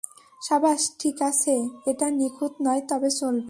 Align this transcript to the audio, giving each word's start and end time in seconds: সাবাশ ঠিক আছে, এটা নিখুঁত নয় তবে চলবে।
সাবাশ 0.41 0.81
ঠিক 0.99 1.17
আছে, 1.21 1.53
এটা 1.85 2.07
নিখুঁত 2.11 2.53
নয় 2.61 2.81
তবে 2.89 3.09
চলবে। 3.09 3.39